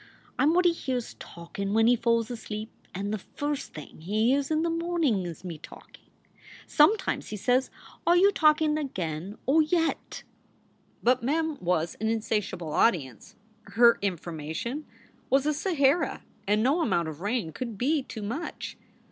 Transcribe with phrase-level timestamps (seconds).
[0.39, 4.29] I m what he hears talkin when he falls asleep, and the first thing he
[4.29, 6.03] hears in the mornin is me talkin.
[6.65, 7.69] Sometimes he says,
[8.07, 10.23] Are you talkin again or yet?"
[11.03, 13.35] But Mem was an insatiable audience.
[13.73, 14.87] Her information
[15.29, 18.77] was a Sahara and no amount of rain could be too much.